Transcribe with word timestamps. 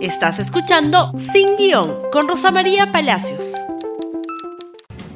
Estás 0.00 0.38
escuchando 0.38 1.10
Sin 1.32 1.56
Guión 1.56 2.02
con 2.12 2.28
Rosa 2.28 2.52
María 2.52 2.92
Palacios. 2.92 3.52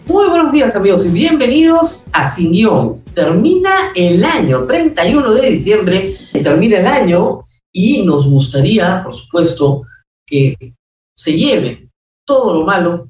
Muy 0.06 0.28
buenos 0.28 0.50
días 0.50 0.74
amigos 0.74 1.06
y 1.06 1.10
bienvenidos 1.10 2.08
a 2.12 2.34
Sin 2.34 2.50
Guión. 2.50 3.00
Termina 3.14 3.92
el 3.94 4.24
año, 4.24 4.64
31 4.64 5.34
de 5.34 5.50
diciembre, 5.50 6.16
termina 6.32 6.80
el 6.80 6.86
año 6.88 7.38
y 7.72 8.04
nos 8.04 8.28
gustaría, 8.28 9.04
por 9.04 9.14
supuesto, 9.14 9.82
que 10.26 10.74
se 11.16 11.38
lleve 11.38 11.88
todo 12.26 12.52
lo 12.52 12.66
malo 12.66 13.08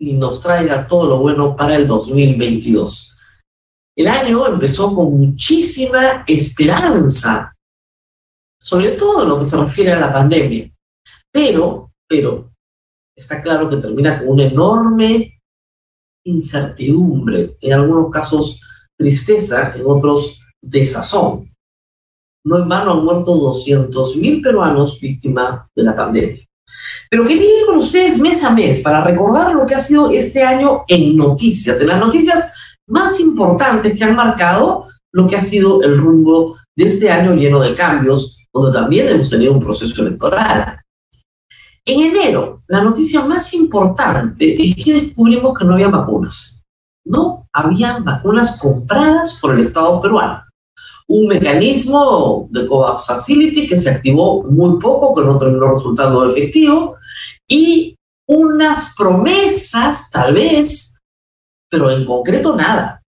y 0.00 0.14
nos 0.14 0.40
traiga 0.40 0.88
todo 0.88 1.08
lo 1.08 1.18
bueno 1.18 1.54
para 1.54 1.76
el 1.76 1.86
2022. 1.86 3.16
El 3.94 4.08
año 4.08 4.44
empezó 4.48 4.92
con 4.92 5.16
muchísima 5.16 6.24
esperanza, 6.26 7.54
sobre 8.60 8.90
todo 8.92 9.22
en 9.22 9.28
lo 9.28 9.38
que 9.38 9.44
se 9.44 9.56
refiere 9.56 9.92
a 9.92 10.00
la 10.00 10.12
pandemia. 10.12 10.68
Pero, 11.32 11.92
pero, 12.08 12.52
está 13.16 13.40
claro 13.40 13.68
que 13.68 13.76
termina 13.76 14.18
con 14.18 14.28
una 14.28 14.44
enorme 14.44 15.40
incertidumbre, 16.24 17.56
en 17.60 17.72
algunos 17.72 18.10
casos 18.10 18.60
tristeza, 18.96 19.74
en 19.74 19.84
otros 19.86 20.40
desazón. 20.60 21.50
No 22.44 22.58
en 22.58 22.68
vano 22.68 22.92
han 22.92 23.04
muerto 23.04 23.34
200.000 23.34 24.42
peruanos 24.42 25.00
víctimas 25.00 25.66
de 25.74 25.82
la 25.82 25.96
pandemia. 25.96 26.42
Pero 27.10 27.24
quería 27.24 27.60
ir 27.60 27.66
con 27.66 27.78
ustedes 27.78 28.18
mes 28.18 28.42
a 28.44 28.50
mes 28.50 28.80
para 28.80 29.04
recordar 29.04 29.54
lo 29.54 29.66
que 29.66 29.74
ha 29.74 29.80
sido 29.80 30.10
este 30.10 30.42
año 30.42 30.82
en 30.88 31.16
noticias, 31.16 31.80
en 31.80 31.88
las 31.88 32.00
noticias 32.00 32.52
más 32.88 33.20
importantes 33.20 33.96
que 33.96 34.04
han 34.04 34.16
marcado 34.16 34.86
lo 35.12 35.26
que 35.26 35.36
ha 35.36 35.40
sido 35.40 35.82
el 35.82 35.98
rumbo 35.98 36.56
de 36.74 36.84
este 36.84 37.10
año 37.10 37.34
lleno 37.34 37.62
de 37.62 37.74
cambios, 37.74 38.46
donde 38.52 38.72
también 38.72 39.08
hemos 39.08 39.28
tenido 39.28 39.52
un 39.52 39.60
proceso 39.60 40.02
electoral. 40.02 40.81
En 41.84 42.00
enero, 42.00 42.62
la 42.68 42.82
noticia 42.82 43.24
más 43.24 43.52
importante 43.54 44.56
es 44.62 44.84
que 44.84 44.92
descubrimos 44.92 45.58
que 45.58 45.64
no 45.64 45.74
había 45.74 45.88
vacunas. 45.88 46.62
No 47.04 47.48
habían 47.52 48.04
vacunas 48.04 48.60
compradas 48.60 49.38
por 49.40 49.54
el 49.54 49.60
Estado 49.60 50.00
peruano. 50.00 50.44
Un 51.08 51.26
mecanismo 51.26 52.48
de 52.50 52.66
COVAX 52.66 53.06
Facility 53.06 53.66
que 53.66 53.76
se 53.76 53.90
activó 53.90 54.44
muy 54.44 54.78
poco, 54.78 55.14
que 55.14 55.26
no 55.26 55.36
terminó 55.36 55.72
resultando 55.72 56.24
efectivo, 56.24 56.94
y 57.48 57.96
unas 58.28 58.94
promesas, 58.96 60.08
tal 60.10 60.34
vez, 60.34 60.98
pero 61.68 61.90
en 61.90 62.06
concreto 62.06 62.54
nada. 62.54 63.02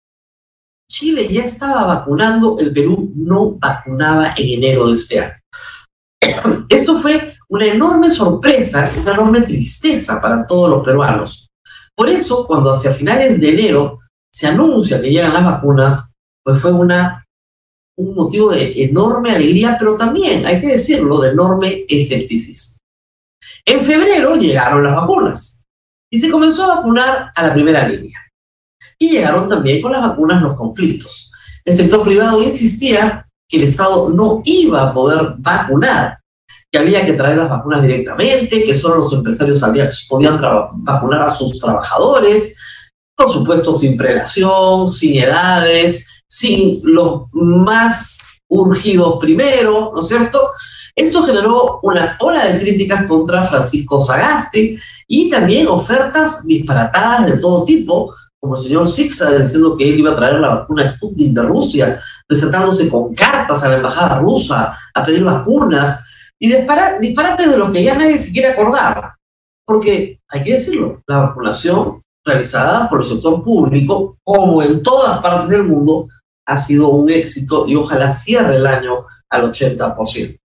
Chile 0.90 1.28
ya 1.32 1.44
estaba 1.44 1.84
vacunando, 1.84 2.58
el 2.58 2.72
Perú 2.72 3.12
no 3.14 3.52
vacunaba 3.52 4.34
en 4.36 4.58
enero 4.58 4.88
de 4.88 4.94
este 4.94 5.20
año. 5.20 5.34
Esto 6.68 6.96
fue 6.96 7.33
una 7.54 7.66
enorme 7.66 8.10
sorpresa, 8.10 8.90
una 9.00 9.12
enorme 9.12 9.40
tristeza 9.42 10.20
para 10.20 10.44
todos 10.44 10.68
los 10.68 10.84
peruanos. 10.84 11.52
Por 11.94 12.08
eso, 12.08 12.48
cuando 12.48 12.72
hacia 12.72 12.92
finales 12.94 13.40
de 13.40 13.48
enero 13.48 14.00
se 14.28 14.48
anuncia 14.48 15.00
que 15.00 15.10
llegan 15.10 15.32
las 15.32 15.44
vacunas, 15.44 16.14
pues 16.42 16.60
fue 16.60 16.72
una, 16.72 17.24
un 17.96 18.16
motivo 18.16 18.50
de 18.50 18.82
enorme 18.82 19.30
alegría, 19.30 19.76
pero 19.78 19.96
también, 19.96 20.44
hay 20.44 20.60
que 20.60 20.66
decirlo, 20.66 21.20
de 21.20 21.30
enorme 21.30 21.84
escepticismo. 21.88 22.78
En 23.64 23.80
febrero 23.80 24.34
llegaron 24.34 24.82
las 24.82 24.96
vacunas 24.96 25.64
y 26.10 26.18
se 26.18 26.32
comenzó 26.32 26.64
a 26.64 26.78
vacunar 26.78 27.30
a 27.36 27.46
la 27.46 27.52
primera 27.52 27.86
línea. 27.86 28.18
Y 28.98 29.10
llegaron 29.10 29.46
también 29.46 29.80
con 29.80 29.92
las 29.92 30.02
vacunas 30.02 30.42
los 30.42 30.54
conflictos. 30.54 31.30
El 31.64 31.76
sector 31.76 32.02
privado 32.02 32.42
insistía 32.42 33.28
que 33.48 33.58
el 33.58 33.62
Estado 33.62 34.10
no 34.10 34.42
iba 34.44 34.82
a 34.82 34.92
poder 34.92 35.34
vacunar 35.38 36.18
que 36.74 36.80
había 36.80 37.04
que 37.04 37.12
traer 37.12 37.38
las 37.38 37.48
vacunas 37.48 37.82
directamente, 37.82 38.64
que 38.64 38.74
solo 38.74 38.96
los 38.96 39.12
empresarios 39.12 39.62
podían 40.08 40.40
vacunar 40.72 41.22
a 41.22 41.30
sus 41.30 41.60
trabajadores, 41.60 42.56
por 43.16 43.32
supuesto 43.32 43.78
sin 43.78 43.96
prelación, 43.96 44.90
sin 44.90 45.22
edades, 45.22 46.24
sin 46.28 46.80
los 46.82 47.26
más 47.30 48.40
urgidos 48.48 49.18
primero, 49.20 49.92
¿no 49.94 50.00
es 50.00 50.08
cierto? 50.08 50.50
Esto 50.96 51.22
generó 51.22 51.78
una 51.84 52.16
ola 52.18 52.44
de 52.44 52.58
críticas 52.58 53.06
contra 53.06 53.44
Francisco 53.44 54.00
Sagasti 54.00 54.76
y 55.06 55.30
también 55.30 55.68
ofertas 55.68 56.44
disparatadas 56.44 57.26
de 57.26 57.38
todo 57.38 57.62
tipo, 57.64 58.12
como 58.40 58.56
el 58.56 58.62
señor 58.62 58.88
Sixa 58.88 59.30
diciendo 59.30 59.76
que 59.76 59.88
él 59.88 60.00
iba 60.00 60.10
a 60.10 60.16
traer 60.16 60.40
la 60.40 60.56
vacuna 60.56 60.88
Sputnik 60.88 61.34
de 61.34 61.42
Rusia, 61.42 62.00
presentándose 62.26 62.88
con 62.88 63.14
cartas 63.14 63.62
a 63.62 63.68
la 63.68 63.76
embajada 63.76 64.18
rusa 64.18 64.76
a 64.92 65.04
pedir 65.04 65.22
vacunas, 65.22 66.10
y 66.38 66.52
disparate 66.52 67.48
de 67.48 67.56
lo 67.56 67.70
que 67.70 67.82
ya 67.82 67.94
nadie 67.94 68.18
se 68.18 68.32
quiere 68.32 68.48
acordar. 68.48 69.14
Porque, 69.66 70.20
hay 70.28 70.42
que 70.42 70.54
decirlo, 70.54 71.02
la 71.06 71.18
vacunación 71.18 72.02
realizada 72.24 72.88
por 72.88 73.00
el 73.00 73.06
sector 73.06 73.42
público, 73.42 74.18
como 74.22 74.62
en 74.62 74.82
todas 74.82 75.20
partes 75.20 75.48
del 75.48 75.64
mundo, 75.64 76.08
ha 76.46 76.58
sido 76.58 76.88
un 76.88 77.08
éxito 77.10 77.66
y 77.66 77.74
ojalá 77.74 78.10
cierre 78.10 78.56
el 78.56 78.66
año 78.66 79.06
al 79.30 79.50
80%. 79.50 80.38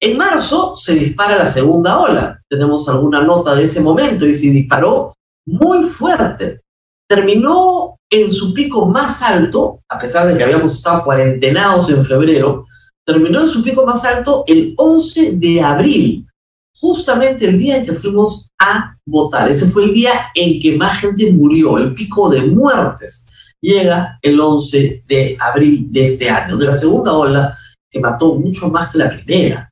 En 0.00 0.18
marzo 0.18 0.74
se 0.76 0.94
dispara 0.94 1.38
la 1.38 1.46
segunda 1.46 1.98
ola. 1.98 2.40
Tenemos 2.48 2.88
alguna 2.88 3.22
nota 3.22 3.54
de 3.54 3.62
ese 3.62 3.80
momento 3.80 4.26
y 4.26 4.34
se 4.34 4.50
disparó 4.50 5.14
muy 5.46 5.82
fuerte. 5.84 6.60
Terminó 7.08 7.96
en 8.10 8.30
su 8.30 8.52
pico 8.52 8.86
más 8.86 9.22
alto, 9.22 9.80
a 9.88 9.98
pesar 9.98 10.28
de 10.28 10.36
que 10.36 10.44
habíamos 10.44 10.74
estado 10.74 11.04
cuarentenados 11.04 11.88
en 11.90 12.04
febrero, 12.04 12.66
terminó 13.04 13.42
en 13.42 13.48
su 13.48 13.62
pico 13.62 13.84
más 13.84 14.04
alto 14.04 14.44
el 14.46 14.74
11 14.76 15.32
de 15.32 15.60
abril, 15.60 16.26
justamente 16.74 17.46
el 17.46 17.58
día 17.58 17.76
en 17.76 17.84
que 17.84 17.92
fuimos 17.92 18.50
a 18.58 18.96
votar. 19.06 19.50
Ese 19.50 19.66
fue 19.66 19.84
el 19.84 19.94
día 19.94 20.28
en 20.34 20.60
que 20.60 20.76
más 20.76 20.98
gente 21.00 21.30
murió, 21.30 21.78
el 21.78 21.94
pico 21.94 22.28
de 22.28 22.42
muertes. 22.42 23.28
Llega 23.60 24.18
el 24.20 24.40
11 24.40 25.04
de 25.06 25.36
abril 25.40 25.86
de 25.90 26.04
este 26.04 26.28
año, 26.28 26.56
de 26.56 26.66
la 26.66 26.72
segunda 26.72 27.12
ola 27.12 27.56
que 27.90 28.00
mató 28.00 28.34
mucho 28.34 28.68
más 28.68 28.90
que 28.90 28.98
la 28.98 29.08
primera. 29.08 29.70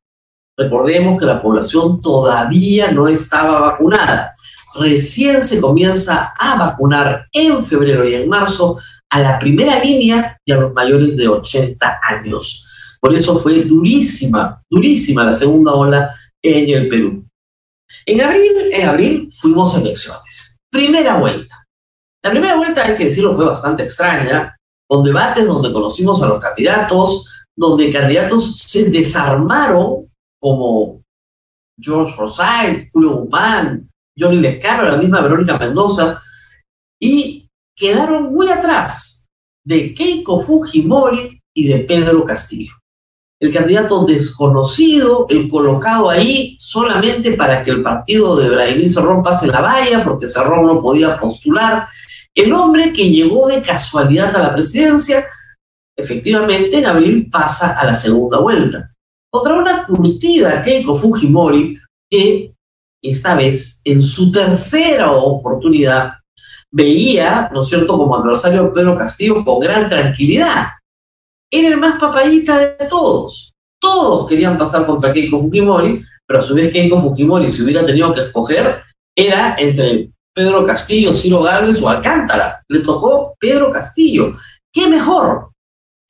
Recordemos 0.57 1.19
que 1.19 1.27
la 1.27 1.43
población 1.43 2.01
todavía 2.01 2.93
no 2.93 3.09
estaba 3.09 3.61
vacunada. 3.61 4.35
Recién 4.75 5.43
se 5.43 5.61
comienza 5.61 6.33
a 6.39 6.57
vacunar 6.57 7.27
en 7.33 7.63
febrero 7.65 8.09
y 8.09 8.15
en 8.15 8.29
marzo 8.29 8.79
a 9.11 9.21
la 9.21 9.39
primera 9.39 9.83
línea 9.83 10.39
y 10.45 10.53
a 10.53 10.57
los 10.57 10.73
mayores 10.73 11.17
de 11.17 11.29
80 11.29 12.01
años. 12.03 12.72
Por 13.03 13.13
eso 13.15 13.35
fue 13.35 13.65
durísima, 13.65 14.63
durísima 14.71 15.25
la 15.25 15.33
segunda 15.33 15.73
ola 15.73 16.15
en 16.41 16.71
el 16.71 16.89
Perú. 16.89 17.27
En 18.07 18.21
abril, 18.21 18.53
en 18.73 18.89
abril 18.89 19.29
fuimos 19.33 19.75
a 19.75 19.81
elecciones. 19.81 20.61
Primera 20.71 21.19
vuelta. 21.19 21.67
La 22.23 22.31
primera 22.31 22.57
vuelta, 22.57 22.87
hay 22.87 22.95
que 22.95 23.07
decirlo, 23.07 23.35
fue 23.35 23.45
bastante 23.45 23.83
extraña, 23.83 24.57
con 24.89 25.03
debates 25.03 25.45
donde 25.45 25.73
conocimos 25.73 26.23
a 26.23 26.29
los 26.29 26.39
candidatos, 26.41 27.49
donde 27.57 27.91
candidatos 27.91 28.59
se 28.59 28.89
desarmaron 28.89 30.09
como 30.41 31.03
George 31.77 32.15
Forsyth, 32.15 32.89
Julio 32.93 33.17
Guzmán, 33.17 33.89
Johnny 34.17 34.37
Lescano, 34.37 34.85
la 34.85 34.97
misma 34.97 35.23
Verónica 35.23 35.59
Mendoza, 35.59 36.23
y 37.01 37.49
quedaron 37.77 38.33
muy 38.33 38.49
atrás 38.49 39.27
de 39.67 39.93
Keiko 39.93 40.41
Fujimori 40.41 41.43
y 41.53 41.67
de 41.67 41.81
Pedro 41.81 42.25
Castillo 42.25 42.75
el 43.43 43.53
candidato 43.53 44.05
desconocido, 44.05 45.27
el 45.29 45.49
colocado 45.49 46.09
ahí 46.09 46.57
solamente 46.61 47.33
para 47.33 47.61
que 47.61 47.73
el 47.73 47.83
partido 47.83 48.37
de 48.37 48.49
Vladimir 48.49 48.89
Cerrón 48.89 49.21
pase 49.21 49.49
la 49.49 49.61
valla, 49.61 50.05
porque 50.05 50.29
Cerrón 50.29 50.65
no 50.65 50.81
podía 50.81 51.19
postular, 51.19 51.89
el 52.37 52.53
hombre 52.53 52.93
que 52.93 53.11
llegó 53.11 53.49
de 53.49 53.61
casualidad 53.61 54.37
a 54.37 54.43
la 54.45 54.53
presidencia, 54.53 55.27
efectivamente 55.97 56.79
en 56.79 56.87
abril 56.87 57.29
pasa 57.33 57.73
a 57.73 57.85
la 57.85 57.95
segunda 57.95 58.39
vuelta. 58.39 58.95
Otra 59.33 59.55
una 59.55 59.87
curtida 59.89 60.63
Keiko 60.63 60.95
Fujimori, 60.95 61.77
que 62.09 62.53
esta 63.03 63.35
vez, 63.35 63.81
en 63.85 64.05
su 64.05 64.31
tercera 64.31 65.11
oportunidad, 65.11 66.13
veía, 66.71 67.51
¿no 67.53 67.63
es 67.63 67.67
cierto?, 67.67 67.99
como 67.99 68.15
adversario 68.15 68.73
Pedro 68.73 68.97
Castillo 68.97 69.45
con 69.45 69.59
gran 69.59 69.89
tranquilidad 69.89 70.69
era 71.53 71.69
el 71.69 71.77
más 71.77 72.01
papayita 72.01 72.59
de 72.59 72.87
todos. 72.89 73.53
Todos 73.79 74.27
querían 74.29 74.57
pasar 74.57 74.87
contra 74.87 75.13
Keiko 75.13 75.41
Fujimori, 75.41 76.03
pero 76.27 76.41
a 76.41 76.43
su 76.43 76.55
vez 76.55 76.73
Keiko 76.73 77.01
Fujimori, 77.01 77.51
si 77.53 77.63
hubiera 77.63 77.85
tenido 77.85 78.13
que 78.15 78.23
escoger, 78.23 78.83
era 79.15 79.55
entre 79.59 80.11
Pedro 80.35 80.65
Castillo, 80.65 81.13
Ciro 81.13 81.43
Gálvez 81.43 81.81
o 81.83 81.89
Alcántara. 81.89 82.63
Le 82.69 82.81
tocó 82.81 83.35
Pedro 83.39 83.71
Castillo. 83.71 84.37
¿Qué 84.73 84.89
mejor? 84.89 85.51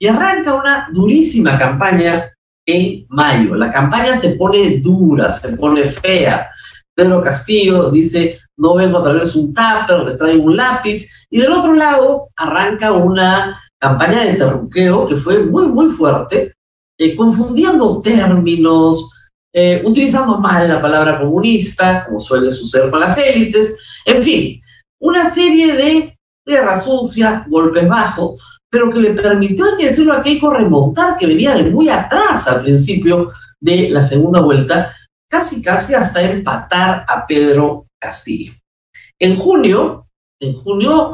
Y 0.01 0.07
arranca 0.07 0.55
una 0.55 0.89
durísima 0.93 1.59
campaña 1.59 2.31
en 2.67 3.05
mayo. 3.09 3.57
La 3.57 3.73
campaña 3.73 4.15
se 4.15 4.31
pone 4.31 4.79
dura, 4.79 5.33
se 5.33 5.57
pone 5.57 5.89
fea. 5.89 6.49
Pedro 6.95 7.21
Castillo 7.23 7.91
dice, 7.91 8.39
no 8.59 8.75
vengo 8.75 8.99
a 8.99 9.03
traerles 9.03 9.35
un 9.35 9.53
tupper, 9.53 10.01
les 10.05 10.19
traigo 10.19 10.45
un 10.45 10.57
lápiz. 10.57 11.27
Y 11.31 11.41
del 11.41 11.53
otro 11.53 11.75
lado 11.75 12.29
arranca 12.37 12.93
una 12.93 13.62
campaña 13.83 14.25
de 14.25 14.35
terruqueo 14.35 15.05
que 15.05 15.17
fue 15.17 15.41
muy, 15.41 15.67
muy 15.67 15.91
fuerte, 15.91 16.55
eh, 16.97 17.17
confundiendo 17.17 18.01
términos, 18.01 19.11
eh, 19.53 19.83
utilizando 19.85 20.39
mal 20.39 20.69
la 20.69 20.81
palabra 20.81 21.19
comunista, 21.19 22.05
como 22.07 22.21
suele 22.21 22.53
suceder 22.53 22.93
con 22.93 23.01
las 23.01 23.19
élites, 23.19 23.77
en 24.07 24.23
fin, 24.23 24.61
una 25.01 25.35
serie 25.35 25.75
de 25.75 26.17
guerras 26.47 26.85
sucias, 26.85 27.43
golpes 27.49 27.89
bajos, 27.89 28.61
pero 28.71 28.89
que 28.89 29.01
le 29.01 29.15
permitió, 29.15 29.65
hay 29.65 29.77
que 29.77 29.89
decirlo 29.89 30.13
a 30.13 30.23
Keiko, 30.23 30.51
remontar, 30.51 31.17
que 31.17 31.27
venía 31.27 31.57
de 31.57 31.65
muy 31.65 31.89
atrás 31.89 32.47
al 32.47 32.63
principio 32.63 33.33
de 33.61 33.91
la 33.91 34.03
segunda 34.03 34.41
vuelta, 34.41 34.95
casi 35.29 35.61
casi 35.61 35.95
hasta 35.95 36.23
empatar 36.23 37.05
a 37.09 37.27
Pedro 37.27 37.87
Castillo. 38.01 38.53
En 39.19 39.35
junio, 39.35 40.07
en 40.41 40.55
junio, 40.55 41.13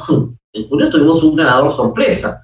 en 0.52 0.68
junio 0.68 0.90
tuvimos 0.90 1.22
un 1.22 1.34
ganador 1.34 1.72
sorpresa. 1.72 2.42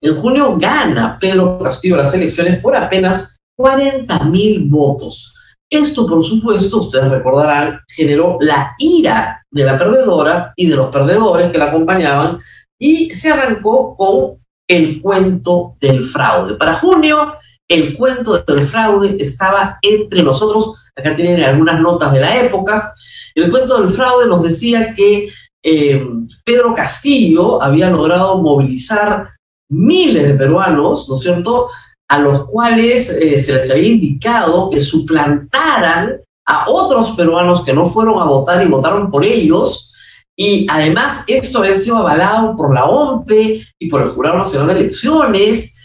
En 0.00 0.14
junio 0.16 0.56
gana 0.58 1.18
Pedro 1.18 1.58
Castillo 1.62 1.96
las 1.96 2.12
elecciones 2.14 2.60
por 2.60 2.76
apenas 2.76 3.36
40 3.56 4.24
mil 4.24 4.68
votos. 4.68 5.34
Esto, 5.70 6.06
por 6.06 6.24
supuesto, 6.24 6.78
ustedes 6.78 7.08
recordarán, 7.08 7.80
generó 7.88 8.36
la 8.40 8.74
ira 8.78 9.42
de 9.50 9.64
la 9.64 9.78
perdedora 9.78 10.52
y 10.56 10.66
de 10.66 10.76
los 10.76 10.90
perdedores 10.90 11.50
que 11.50 11.58
la 11.58 11.66
acompañaban 11.66 12.38
y 12.78 13.10
se 13.10 13.30
arrancó 13.30 13.96
con 13.96 14.36
el 14.68 15.00
cuento 15.00 15.76
del 15.80 16.02
fraude. 16.02 16.54
Para 16.54 16.74
junio, 16.74 17.34
el 17.68 17.96
cuento 17.96 18.38
del 18.38 18.60
fraude 18.60 19.16
estaba 19.18 19.78
entre 19.82 20.22
nosotros. 20.22 20.74
Acá 20.94 21.14
tienen 21.14 21.42
algunas 21.42 21.80
notas 21.80 22.12
de 22.12 22.20
la 22.20 22.40
época. 22.40 22.92
El 23.34 23.50
cuento 23.50 23.80
del 23.80 23.90
fraude 23.90 24.26
nos 24.26 24.42
decía 24.42 24.92
que 24.94 25.28
eh, 25.62 26.06
Pedro 26.44 26.74
Castillo 26.74 27.62
había 27.62 27.90
logrado 27.90 28.38
movilizar 28.38 29.28
miles 29.70 30.24
de 30.24 30.34
peruanos, 30.34 31.08
¿no 31.08 31.14
es 31.14 31.20
cierto?, 31.20 31.68
a 32.08 32.18
los 32.18 32.44
cuales 32.44 33.10
eh, 33.10 33.38
se 33.38 33.54
les 33.54 33.70
había 33.70 33.88
indicado 33.88 34.68
que 34.70 34.80
suplantaran 34.80 36.20
a 36.46 36.68
otros 36.68 37.12
peruanos 37.12 37.64
que 37.64 37.72
no 37.72 37.86
fueron 37.86 38.20
a 38.20 38.24
votar 38.24 38.62
y 38.62 38.68
votaron 38.68 39.10
por 39.10 39.24
ellos. 39.24 39.90
Y 40.36 40.66
además 40.68 41.24
esto 41.26 41.58
había 41.58 41.74
sido 41.74 41.96
avalado 41.96 42.56
por 42.56 42.74
la 42.74 42.84
OMPE 42.84 43.62
y 43.78 43.88
por 43.88 44.02
el 44.02 44.08
Jurado 44.08 44.38
Nacional 44.38 44.68
de 44.68 44.80
Elecciones. 44.80 45.76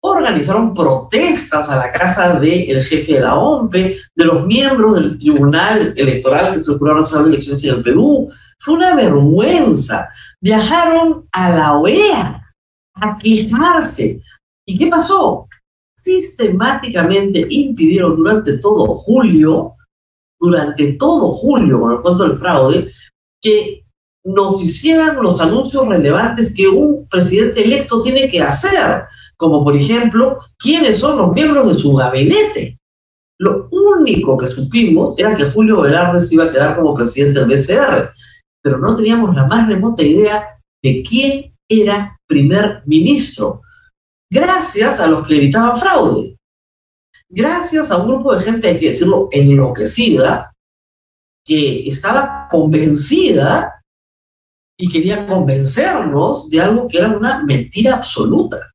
Organizaron 0.00 0.72
protestas 0.72 1.68
a 1.68 1.76
la 1.76 1.90
casa 1.90 2.38
del 2.38 2.82
jefe 2.84 3.14
de 3.14 3.20
la 3.20 3.36
OMPE, 3.36 3.96
de 4.14 4.24
los 4.24 4.46
miembros 4.46 4.94
del 4.94 5.18
Tribunal 5.18 5.94
Electoral, 5.96 6.52
que 6.52 6.58
es 6.58 6.68
el 6.68 6.78
Jurado 6.78 7.00
Nacional 7.00 7.24
de 7.24 7.30
Elecciones 7.32 7.64
en 7.64 7.74
el 7.74 7.82
Perú. 7.82 8.28
Fue 8.58 8.74
una 8.74 8.94
vergüenza. 8.94 10.08
Viajaron 10.40 11.26
a 11.32 11.50
la 11.50 11.76
OEA 11.78 12.45
a 12.96 13.16
quejarse, 13.18 14.20
¿Y 14.68 14.76
qué 14.76 14.88
pasó? 14.88 15.48
Sistemáticamente 15.96 17.46
impidieron 17.48 18.16
durante 18.16 18.58
todo 18.58 18.94
julio, 18.94 19.74
durante 20.40 20.94
todo 20.94 21.30
julio, 21.30 21.80
con 21.80 21.92
el 21.92 22.00
cuento 22.00 22.24
del 22.24 22.36
fraude, 22.36 22.90
que 23.40 23.84
nos 24.24 24.60
hicieran 24.60 25.16
los 25.22 25.40
anuncios 25.40 25.86
relevantes 25.86 26.52
que 26.52 26.66
un 26.66 27.06
presidente 27.08 27.64
electo 27.64 28.02
tiene 28.02 28.28
que 28.28 28.42
hacer, 28.42 29.04
como 29.36 29.62
por 29.62 29.76
ejemplo, 29.76 30.38
quiénes 30.58 30.98
son 30.98 31.16
los 31.16 31.32
miembros 31.32 31.68
de 31.68 31.74
su 31.74 31.94
gabinete. 31.94 32.78
Lo 33.38 33.68
único 33.70 34.36
que 34.36 34.50
supimos 34.50 35.16
era 35.16 35.34
que 35.34 35.44
Julio 35.44 35.82
Velarde 35.82 36.20
se 36.20 36.34
iba 36.34 36.44
a 36.44 36.50
quedar 36.50 36.74
como 36.74 36.94
presidente 36.94 37.38
del 37.38 37.48
BCR, 37.48 38.10
pero 38.62 38.78
no 38.78 38.96
teníamos 38.96 39.34
la 39.34 39.46
más 39.46 39.68
remota 39.68 40.02
idea 40.02 40.58
de 40.82 41.04
quién 41.08 41.55
era 41.68 42.18
primer 42.26 42.82
ministro 42.86 43.62
gracias 44.30 45.00
a 45.00 45.06
los 45.06 45.26
que 45.26 45.36
evitaban 45.36 45.76
fraude. 45.76 46.36
Gracias 47.28 47.90
a 47.90 47.96
un 47.96 48.08
grupo 48.08 48.34
de 48.34 48.42
gente, 48.42 48.68
hay 48.68 48.78
que 48.78 48.88
decirlo, 48.88 49.28
enloquecida, 49.32 50.52
que 51.44 51.88
estaba 51.88 52.48
convencida 52.50 53.82
y 54.78 54.90
quería 54.90 55.26
convencernos 55.26 56.50
de 56.50 56.60
algo 56.60 56.86
que 56.86 56.98
era 56.98 57.08
una 57.08 57.42
mentira 57.42 57.96
absoluta. 57.96 58.72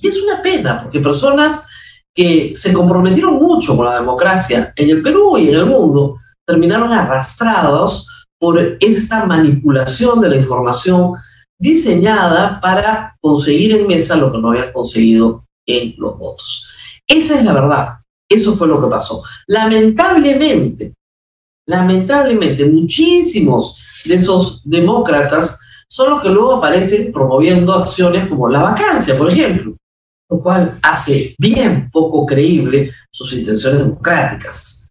Y 0.00 0.08
es 0.08 0.20
una 0.20 0.42
pena, 0.42 0.82
porque 0.82 1.00
personas 1.00 1.68
que 2.14 2.52
se 2.54 2.72
comprometieron 2.72 3.34
mucho 3.34 3.76
con 3.76 3.86
la 3.86 3.96
democracia 3.96 4.72
en 4.76 4.90
el 4.90 5.02
Perú 5.02 5.36
y 5.36 5.48
en 5.48 5.54
el 5.56 5.66
mundo 5.66 6.16
terminaron 6.46 6.92
arrastrados 6.92 8.08
por 8.38 8.58
esta 8.80 9.26
manipulación 9.26 10.20
de 10.20 10.28
la 10.28 10.36
información 10.36 11.14
diseñada 11.64 12.60
para 12.60 13.16
conseguir 13.22 13.72
en 13.72 13.86
mesa 13.86 14.16
lo 14.16 14.30
que 14.30 14.38
no 14.38 14.50
habían 14.50 14.70
conseguido 14.70 15.46
en 15.66 15.94
los 15.96 16.18
votos. 16.18 16.70
Esa 17.08 17.38
es 17.38 17.44
la 17.44 17.54
verdad. 17.54 17.88
Eso 18.28 18.54
fue 18.54 18.68
lo 18.68 18.82
que 18.82 18.88
pasó. 18.88 19.22
Lamentablemente, 19.46 20.92
lamentablemente, 21.66 22.66
muchísimos 22.66 24.02
de 24.04 24.14
esos 24.14 24.60
demócratas 24.62 25.58
son 25.88 26.10
los 26.10 26.22
que 26.22 26.28
luego 26.28 26.54
aparecen 26.54 27.10
promoviendo 27.10 27.72
acciones 27.72 28.26
como 28.26 28.50
la 28.50 28.60
vacancia, 28.60 29.16
por 29.16 29.30
ejemplo, 29.30 29.74
lo 30.28 30.38
cual 30.40 30.78
hace 30.82 31.34
bien 31.38 31.88
poco 31.90 32.26
creíble 32.26 32.90
sus 33.10 33.32
intenciones 33.32 33.80
democráticas. 33.80 34.90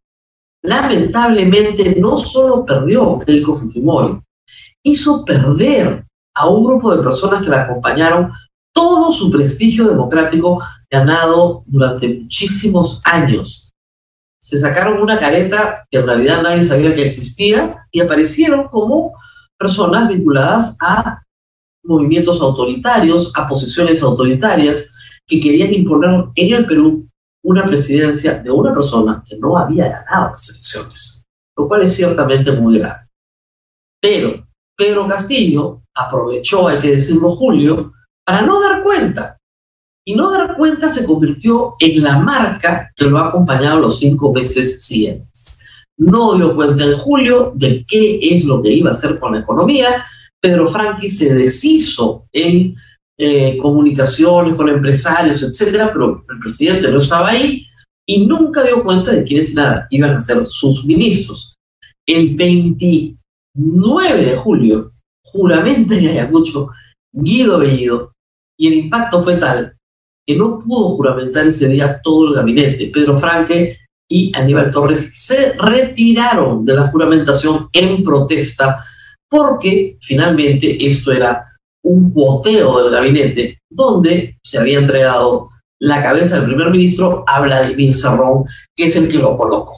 Lamentablemente, 0.64 1.96
no 2.00 2.18
solo 2.18 2.66
perdió 2.66 3.20
Keiko 3.20 3.58
Fujimori, 3.58 4.20
hizo 4.84 5.24
perder 5.24 6.06
a 6.36 6.48
un 6.48 6.66
grupo 6.66 6.96
de 6.96 7.04
personas 7.04 7.42
que 7.42 7.50
la 7.50 7.64
acompañaron 7.64 8.32
todo 8.74 9.12
su 9.12 9.30
prestigio 9.32 9.88
democrático 9.88 10.60
ganado 10.90 11.64
durante 11.68 12.22
muchísimos 12.22 13.02
años. 13.06 13.72
Se 14.42 14.58
sacaron 14.58 15.02
una 15.02 15.18
careta 15.18 15.86
que 15.90 16.00
en 16.00 16.08
realidad 16.08 16.42
nadie 16.42 16.64
sabía 16.64 16.94
que 16.94 17.06
existía 17.06 17.86
y 17.92 18.02
aparecieron 18.02 18.68
como 18.68 19.14
personas 19.58 20.10
vinculadas 20.10 20.78
a 20.82 21.22
movimientos 21.84 22.42
autoritarios, 22.42 23.32
a 23.36 23.48
posiciones 23.48 24.02
autoritarias 24.02 24.94
que 25.26 25.40
querían 25.40 25.74
imponer 25.74 26.26
en 26.36 26.54
el 26.54 26.66
Perú 26.66 27.08
una 27.44 27.66
presidencia 27.66 28.40
de 28.40 28.52
una 28.52 28.74
persona 28.74 29.24
que 29.26 29.38
no 29.38 29.58
había 29.58 29.90
ganado 29.90 30.32
las 30.32 30.50
elecciones, 30.50 31.26
lo 31.58 31.68
cual 31.68 31.84
es 31.84 31.96
ciertamente 31.96 32.52
muy 32.54 32.80
grave. 32.80 33.08
Pero 34.02 34.48
Pedro 34.76 35.08
Castillo 35.08 35.83
aprovechó, 35.96 36.68
hay 36.68 36.80
que 36.80 36.92
decirlo, 36.92 37.32
Julio, 37.32 37.94
para 38.26 38.42
no 38.42 38.62
dar 38.62 38.84
cuenta. 38.84 39.38
Y 40.06 40.16
no 40.16 40.32
dar 40.32 40.58
cuenta 40.58 40.90
se 40.90 41.06
convirtió 41.06 41.76
en 41.80 42.04
la 42.04 42.20
marca 42.20 42.92
que 42.96 43.06
lo 43.06 43.18
ha 43.20 43.30
acompañado 43.30 43.80
los 43.80 44.00
cinco 44.00 44.34
meses 44.34 44.84
siguientes. 44.84 45.60
No 45.98 46.36
dio 46.36 46.56
cuenta 46.56 46.84
en 46.84 46.98
julio 46.98 47.54
de 47.56 47.86
qué 47.88 48.20
es 48.22 48.44
lo 48.44 48.62
que 48.62 48.74
iba 48.74 48.90
a 48.90 48.94
hacer 48.94 49.18
con 49.18 49.34
la 49.34 49.40
economía. 49.40 50.06
Pedro 50.42 50.68
Franqui 50.68 51.10
se 51.10 51.34
deshizo 51.34 52.26
en 52.34 52.76
eh, 53.18 53.58
comunicaciones 53.58 54.56
con 54.56 54.68
empresarios, 54.68 55.42
etcétera, 55.42 55.92
pero 55.94 56.26
el 56.30 56.40
presidente 56.40 56.92
no 56.92 56.98
estaba 56.98 57.30
ahí 57.30 57.66
y 58.06 58.26
nunca 58.26 58.64
dio 58.64 58.84
cuenta 58.84 59.12
de 59.12 59.24
quiénes 59.24 59.56
iban 59.90 60.18
a 60.18 60.22
ser 60.22 60.46
sus 60.46 60.84
ministros. 60.84 61.56
El 62.06 62.36
20 62.36 63.16
9 63.56 64.26
de 64.26 64.36
julio, 64.36 64.92
juramento 65.24 65.94
en 65.94 66.08
Ayacucho, 66.08 66.70
Guido 67.12 67.60
Bellido, 67.60 68.14
y 68.58 68.68
el 68.68 68.74
impacto 68.76 69.22
fue 69.22 69.38
tal 69.38 69.76
que 70.26 70.38
no 70.38 70.60
pudo 70.60 70.96
juramentar 70.96 71.48
ese 71.48 71.68
día 71.68 72.00
todo 72.02 72.30
el 72.30 72.36
gabinete. 72.36 72.92
Pedro 72.94 73.20
Franque 73.20 73.78
y 74.10 74.32
Aníbal 74.36 74.72
Torres 74.72 75.12
se 75.16 75.54
retiraron 75.54 76.64
de 76.66 76.76
la 76.76 76.88
juramentación 76.88 77.68
en 77.74 78.04
protesta 78.04 78.84
porque 79.30 79.98
finalmente 80.00 80.86
esto 80.86 81.12
era 81.12 81.46
un 81.84 82.12
cuoteo 82.12 82.82
del 82.82 82.92
gabinete 82.92 83.60
donde 83.70 84.38
se 84.44 84.60
había 84.60 84.80
entregado 84.80 85.50
la 85.80 86.02
cabeza 86.02 86.38
del 86.38 86.46
primer 86.46 86.70
ministro 86.70 87.26
a 87.28 87.42
Vladimir 87.42 87.94
Serrón, 87.94 88.46
que 88.76 88.86
es 88.86 88.96
el 88.96 89.10
que 89.10 89.18
lo 89.18 89.36
colocó. 89.36 89.76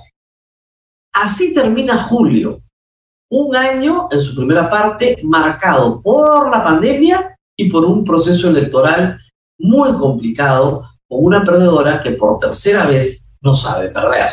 Así 1.14 1.54
termina 1.54 1.98
julio, 1.98 2.62
un 3.29 3.55
año 3.55 4.08
en 4.12 4.22
su 4.22 4.36
primera 4.36 4.70
parte 4.70 5.17
marcado 5.24 6.01
por 6.01 6.50
la 6.51 6.63
pandemia 6.63 7.36
y 7.58 7.70
por 7.70 7.86
un 7.86 8.03
proceso 8.03 8.50
electoral 8.50 9.20
muy 9.58 9.94
complicado 9.94 10.84
con 11.08 11.24
una 11.24 11.44
perdedora 11.44 12.00
que 12.00 12.12
por 12.12 12.39
tercera 12.39 12.86
vez 12.86 13.34
no 13.41 13.55
sabe 13.55 13.89
perder. 13.89 14.29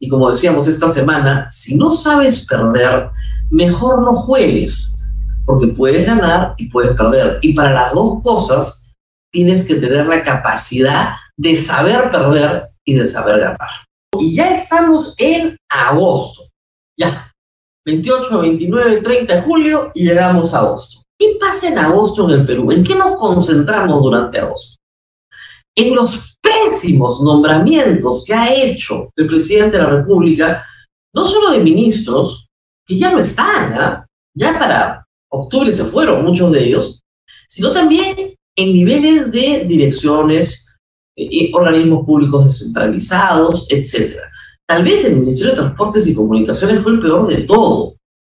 Y 0.00 0.08
como 0.08 0.30
decíamos 0.30 0.68
esta 0.68 0.88
semana, 0.88 1.48
si 1.50 1.76
no 1.76 1.90
sabes 1.90 2.46
perder, 2.46 3.10
mejor 3.50 4.02
no 4.02 4.14
juegues, 4.14 4.94
porque 5.44 5.68
puedes 5.68 6.06
ganar 6.06 6.54
y 6.56 6.68
puedes 6.68 6.96
perder. 6.96 7.38
Y 7.42 7.52
para 7.54 7.72
las 7.72 7.92
dos 7.92 8.22
cosas 8.22 8.94
tienes 9.32 9.66
que 9.66 9.76
tener 9.76 10.06
la 10.06 10.22
capacidad 10.22 11.14
de 11.36 11.56
saber 11.56 12.10
perder 12.10 12.68
y 12.84 12.94
de 12.94 13.06
saber 13.06 13.40
ganar. 13.40 13.70
Y 14.18 14.34
ya 14.34 14.50
estamos 14.50 15.14
en 15.18 15.56
agosto. 15.68 16.44
Ya 16.96 17.28
28, 17.88 18.40
29, 18.42 19.00
30 19.00 19.34
de 19.34 19.42
julio 19.42 19.90
y 19.94 20.04
llegamos 20.04 20.52
a 20.52 20.58
agosto. 20.58 21.02
¿Qué 21.18 21.38
pasa 21.40 21.68
en 21.68 21.78
agosto 21.78 22.28
en 22.28 22.40
el 22.40 22.46
Perú? 22.46 22.70
¿En 22.70 22.84
qué 22.84 22.94
nos 22.94 23.18
concentramos 23.18 24.02
durante 24.02 24.38
agosto? 24.38 24.76
En 25.74 25.94
los 25.94 26.36
pésimos 26.40 27.22
nombramientos 27.22 28.24
que 28.26 28.34
ha 28.34 28.52
hecho 28.52 29.08
el 29.16 29.26
presidente 29.26 29.78
de 29.78 29.82
la 29.84 29.88
República, 29.88 30.66
no 31.14 31.24
solo 31.24 31.50
de 31.50 31.60
ministros, 31.60 32.48
que 32.86 32.96
ya 32.96 33.10
no 33.10 33.20
están, 33.20 33.72
¿ah? 33.72 34.06
ya 34.36 34.58
para 34.58 35.06
octubre 35.30 35.72
se 35.72 35.84
fueron 35.84 36.24
muchos 36.24 36.52
de 36.52 36.64
ellos, 36.64 37.00
sino 37.48 37.70
también 37.70 38.34
en 38.54 38.72
niveles 38.72 39.32
de 39.32 39.64
direcciones, 39.66 40.76
eh, 41.16 41.50
organismos 41.54 42.04
públicos 42.04 42.44
descentralizados, 42.44 43.66
etc. 43.70 44.27
Tal 44.68 44.84
vez 44.84 45.02
el 45.06 45.16
Ministerio 45.16 45.52
de 45.52 45.60
Transportes 45.62 46.06
y 46.06 46.14
Comunicaciones 46.14 46.82
fue 46.82 46.92
el 46.92 47.00
peor 47.00 47.26
de 47.26 47.44
todo, 47.44 47.94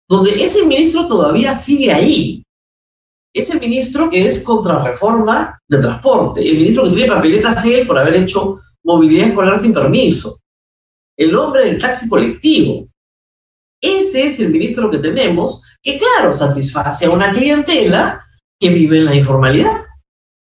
donde 0.09 0.41
ese 0.41 0.65
ministro 0.65 1.05
todavía 1.05 1.53
sigue 1.53 1.91
ahí. 1.91 2.41
Ese 3.35 3.59
ministro 3.59 4.09
que 4.09 4.25
es 4.25 4.41
contra 4.41 4.81
reforma 4.81 5.59
de 5.67 5.79
transporte, 5.79 6.47
el 6.47 6.57
ministro 6.57 6.83
que 6.83 6.91
tiene 6.91 7.11
papeletas 7.11 7.65
él 7.65 7.85
por 7.85 7.97
haber 7.97 8.15
hecho 8.15 8.59
movilidad 8.83 9.27
escolar 9.27 9.59
sin 9.59 9.73
permiso, 9.73 10.39
el 11.17 11.35
hombre 11.35 11.65
del 11.65 11.77
taxi 11.77 12.07
colectivo. 12.07 12.87
Ese 13.81 14.27
es 14.27 14.39
el 14.39 14.51
ministro 14.51 14.89
que 14.89 14.99
tenemos, 14.99 15.61
que 15.83 15.99
claro, 15.99 16.31
satisface 16.33 17.07
a 17.07 17.11
una 17.11 17.33
clientela 17.33 18.25
que 18.57 18.69
vive 18.69 18.99
en 18.99 19.05
la 19.05 19.15
informalidad. 19.15 19.83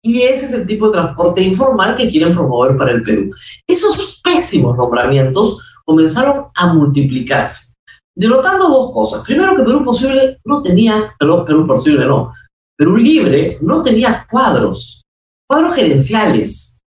Y 0.01 0.21
ese 0.21 0.45
es 0.45 0.53
el 0.53 0.65
tipo 0.65 0.87
de 0.87 0.93
transporte 0.93 1.41
informal 1.41 1.93
que 1.93 2.09
quieren 2.09 2.33
promover 2.33 2.77
para 2.77 2.91
el 2.91 3.03
Perú. 3.03 3.31
Esos 3.67 4.21
pésimos 4.23 4.77
nombramientos 4.77 5.66
comenzaron 5.87 6.47
a 6.53 6.73
multiplicarse, 6.73 7.75
denotando 8.13 8.67
dos 8.67 8.93
cosas. 8.93 9.23
Primero, 9.23 9.55
que 9.55 9.63
Perú 9.63 9.85
Posible 9.85 10.39
no 10.43 10.61
tenía, 10.61 11.15
Perú, 11.17 11.45
Perú 11.45 11.65
Posible 11.65 12.05
no, 12.05 12.33
Perú 12.77 12.97
Libre 12.97 13.57
no 13.61 13.81
tenía 13.81 14.27
cuadros, 14.29 15.03
cuadros 15.47 15.75
gerenciales, 15.75 16.81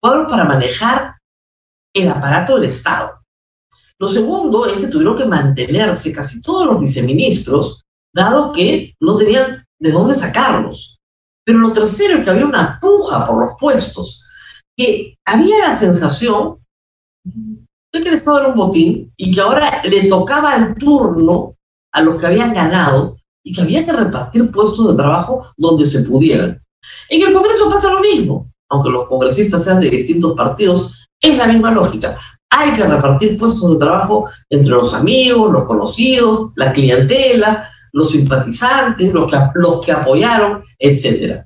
cuadros 0.00 0.30
para 0.30 0.44
manejar 0.44 1.16
el 1.94 2.08
aparato 2.08 2.56
del 2.56 2.64
Estado. 2.64 3.22
Lo 3.98 4.08
segundo 4.08 4.66
es 4.66 4.74
que 4.74 4.88
tuvieron 4.88 5.16
que 5.16 5.24
mantenerse 5.24 6.12
casi 6.12 6.42
todos 6.42 6.66
los 6.66 6.80
viceministros, 6.80 7.82
dado 8.14 8.52
que 8.52 8.94
no 9.00 9.16
tenían 9.16 9.64
de 9.80 9.90
dónde 9.90 10.12
sacarlos. 10.12 10.98
Pero 11.44 11.58
lo 11.58 11.72
tercero 11.72 12.18
es 12.18 12.24
que 12.24 12.30
había 12.30 12.44
una 12.44 12.78
puja 12.80 13.26
por 13.26 13.46
los 13.46 13.54
puestos, 13.58 14.24
que 14.76 15.16
había 15.24 15.68
la 15.68 15.76
sensación 15.76 16.58
que 18.00 18.08
el 18.08 18.14
Estado 18.14 18.38
era 18.38 18.48
un 18.48 18.54
botín 18.54 19.12
y 19.16 19.34
que 19.34 19.40
ahora 19.40 19.82
le 19.84 20.04
tocaba 20.04 20.56
el 20.56 20.74
turno 20.76 21.56
a 21.92 22.00
los 22.00 22.18
que 22.20 22.26
habían 22.26 22.54
ganado 22.54 23.16
y 23.44 23.52
que 23.52 23.60
había 23.60 23.84
que 23.84 23.92
repartir 23.92 24.50
puestos 24.50 24.88
de 24.88 24.96
trabajo 24.96 25.46
donde 25.56 25.84
se 25.84 26.04
pudieran. 26.04 26.62
En 27.10 27.22
el 27.22 27.32
Congreso 27.34 27.68
pasa 27.68 27.92
lo 27.92 28.00
mismo, 28.00 28.50
aunque 28.70 28.90
los 28.90 29.06
congresistas 29.06 29.64
sean 29.64 29.80
de 29.80 29.90
distintos 29.90 30.34
partidos, 30.34 31.06
es 31.20 31.36
la 31.36 31.46
misma 31.46 31.70
lógica. 31.70 32.16
Hay 32.50 32.72
que 32.72 32.84
repartir 32.84 33.36
puestos 33.38 33.72
de 33.72 33.78
trabajo 33.78 34.28
entre 34.48 34.70
los 34.70 34.94
amigos, 34.94 35.52
los 35.52 35.64
conocidos, 35.64 36.50
la 36.56 36.72
clientela, 36.72 37.70
los 37.92 38.10
simpatizantes, 38.10 39.12
los 39.12 39.30
que, 39.30 39.38
los 39.54 39.84
que 39.84 39.92
apoyaron, 39.92 40.62
etc. 40.78 41.42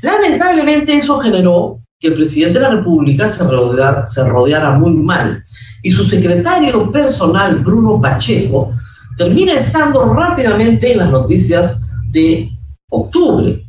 Lamentablemente 0.00 0.94
eso 0.96 1.18
generó 1.18 1.80
que 1.98 2.08
el 2.08 2.14
presidente 2.14 2.58
de 2.58 2.64
la 2.64 2.70
República 2.70 3.28
se 3.28 3.46
rodeara, 3.48 4.08
se 4.08 4.24
rodeara 4.24 4.78
muy 4.78 4.92
mal 4.92 5.42
y 5.82 5.90
su 5.90 6.04
secretario 6.04 6.90
personal, 6.90 7.58
Bruno 7.58 8.00
Pacheco, 8.00 8.72
termina 9.18 9.54
estando 9.54 10.12
rápidamente 10.14 10.92
en 10.92 10.98
las 10.98 11.10
noticias 11.10 11.82
de 12.10 12.50
octubre. 12.88 13.64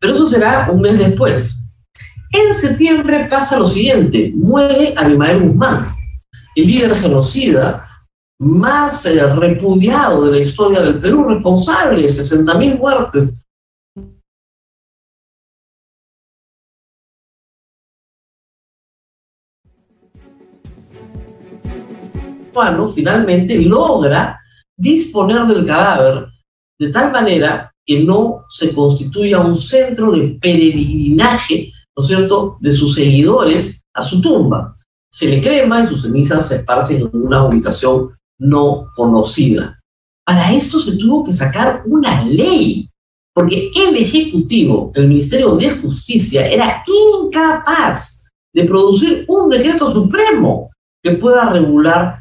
Pero 0.00 0.14
eso 0.14 0.26
será 0.26 0.70
un 0.72 0.80
mes 0.80 0.98
después. 0.98 1.70
En 2.32 2.54
septiembre 2.54 3.26
pasa 3.28 3.58
lo 3.58 3.66
siguiente, 3.66 4.32
muere 4.34 4.94
Abimael 4.96 5.40
Guzmán, 5.40 5.94
el 6.54 6.66
líder 6.66 6.94
genocida 6.94 7.86
más 8.38 9.04
eh, 9.04 9.26
repudiado 9.34 10.24
de 10.24 10.30
la 10.30 10.38
historia 10.38 10.80
del 10.80 10.98
Perú, 10.98 11.24
responsable 11.24 12.02
de 12.02 12.08
60.000 12.08 12.78
muertes. 12.78 13.39
Finalmente 22.88 23.56
logra 23.58 24.38
disponer 24.76 25.46
del 25.46 25.66
cadáver 25.66 26.26
de 26.78 26.88
tal 26.88 27.12
manera 27.12 27.70
que 27.84 28.04
no 28.04 28.44
se 28.48 28.72
constituya 28.72 29.40
un 29.40 29.58
centro 29.58 30.12
de 30.12 30.38
peregrinaje, 30.40 31.72
¿no 31.96 32.02
es 32.02 32.06
cierto?, 32.06 32.56
de 32.60 32.72
sus 32.72 32.94
seguidores 32.94 33.82
a 33.92 34.02
su 34.02 34.20
tumba. 34.20 34.74
Se 35.12 35.26
le 35.26 35.40
crema 35.40 35.82
y 35.82 35.86
sus 35.88 36.02
cenizas 36.02 36.48
se 36.48 36.56
esparcen 36.56 37.02
en 37.02 37.10
una 37.12 37.44
ubicación 37.44 38.08
no 38.38 38.86
conocida. 38.94 39.78
Para 40.24 40.52
esto 40.52 40.78
se 40.78 40.96
tuvo 40.96 41.24
que 41.24 41.32
sacar 41.32 41.82
una 41.86 42.24
ley, 42.24 42.88
porque 43.34 43.72
el 43.74 43.96
Ejecutivo, 43.96 44.92
el 44.94 45.08
Ministerio 45.08 45.56
de 45.56 45.70
Justicia, 45.70 46.46
era 46.46 46.84
incapaz 46.86 48.28
de 48.54 48.64
producir 48.64 49.24
un 49.28 49.48
decreto 49.50 49.90
supremo 49.90 50.70
que 51.02 51.12
pueda 51.12 51.50
regular 51.50 52.19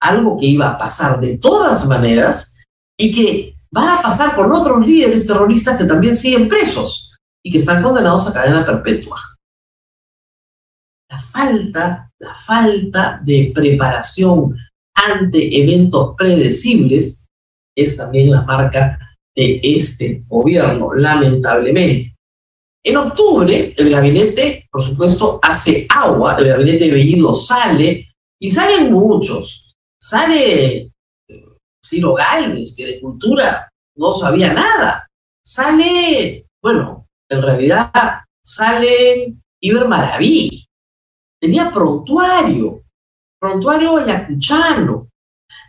algo 0.00 0.36
que 0.36 0.46
iba 0.46 0.70
a 0.70 0.78
pasar 0.78 1.20
de 1.20 1.38
todas 1.38 1.86
maneras 1.86 2.56
y 2.98 3.12
que 3.12 3.54
va 3.76 3.96
a 3.96 4.02
pasar 4.02 4.34
por 4.34 4.50
otros 4.50 4.86
líderes 4.86 5.26
terroristas 5.26 5.78
que 5.78 5.84
también 5.84 6.14
siguen 6.14 6.48
presos 6.48 7.16
y 7.44 7.50
que 7.50 7.58
están 7.58 7.82
condenados 7.82 8.26
a 8.26 8.32
cadena 8.32 8.64
perpetua. 8.64 9.16
La 11.10 11.18
falta, 11.18 12.10
la 12.18 12.34
falta 12.34 13.20
de 13.22 13.52
preparación 13.54 14.56
ante 14.94 15.62
eventos 15.62 16.14
predecibles 16.16 17.26
es 17.76 17.96
también 17.96 18.30
la 18.30 18.42
marca 18.42 18.98
de 19.34 19.60
este 19.62 20.24
gobierno, 20.26 20.94
lamentablemente. 20.94 22.14
En 22.84 22.96
octubre, 22.96 23.74
el 23.76 23.90
gabinete, 23.90 24.68
por 24.70 24.82
supuesto, 24.82 25.38
hace 25.42 25.86
agua, 25.88 26.36
el 26.38 26.48
gabinete 26.48 26.84
de 26.84 26.92
Bellido 26.92 27.34
sale, 27.34 28.06
y 28.40 28.50
salen 28.50 28.90
muchos. 28.90 29.69
Sale 30.02 30.92
Ciro 31.84 32.14
Gálvez, 32.14 32.74
que 32.76 32.86
de 32.86 33.00
cultura 33.00 33.68
no 33.96 34.12
sabía 34.12 34.52
nada. 34.52 35.06
Sale, 35.44 36.46
bueno, 36.62 37.06
en 37.28 37.42
realidad 37.42 37.90
sale 38.42 39.34
Iber 39.60 39.88
Maraví. 39.88 40.66
Tenía 41.40 41.70
prontuario 41.70 42.82
prontuario 43.40 43.96
ayacuchano. 43.96 45.08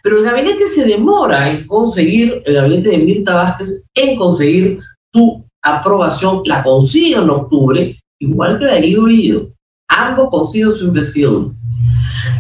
Pero 0.04 0.18
el 0.18 0.24
gabinete 0.24 0.68
se 0.68 0.86
demora 0.86 1.50
en 1.50 1.66
conseguir, 1.66 2.44
el 2.46 2.56
gabinete 2.56 2.90
de 2.90 2.98
Mirta 3.00 3.36
Vázquez, 3.36 3.88
en 3.96 4.16
conseguir 4.16 4.80
su 5.12 5.44
aprobación. 5.64 6.44
La 6.46 6.62
consigue 6.62 7.16
en 7.16 7.30
octubre, 7.30 8.00
igual 8.20 8.60
que 8.60 8.66
la 8.66 8.76
de 8.76 8.82
Guido 8.82 9.50
Ambos 9.88 10.30
consiguen 10.30 10.76
su 10.76 10.86
investidura. 10.86 11.54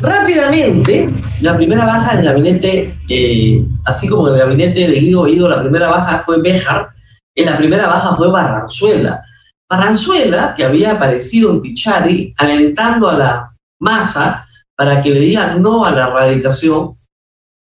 Rápidamente, 0.01 1.09
la 1.41 1.55
primera 1.55 1.85
baja 1.85 2.15
del 2.15 2.25
gabinete, 2.25 2.97
eh, 3.07 3.63
así 3.85 4.07
como 4.07 4.27
en 4.27 4.35
el 4.35 4.39
gabinete 4.39 4.88
de 4.88 5.00
Guido 5.00 5.23
Bellido, 5.23 5.50
la 5.50 5.61
primera 5.61 5.89
baja 5.89 6.21
fue 6.21 6.41
Béjar, 6.41 6.89
en 7.35 7.45
la 7.45 7.57
primera 7.57 7.88
baja 7.88 8.15
fue 8.15 8.29
Barranzuela. 8.29 9.23
Barranzuela, 9.69 10.53
que 10.55 10.65
había 10.65 10.91
aparecido 10.91 11.51
en 11.51 11.61
Pichari, 11.61 12.33
alentando 12.38 13.09
a 13.09 13.17
la 13.17 13.51
masa, 13.79 14.45
para 14.75 15.01
que 15.01 15.11
le 15.11 15.59
no 15.59 15.85
a 15.85 15.91
la 15.91 16.07
erradicación, 16.07 16.93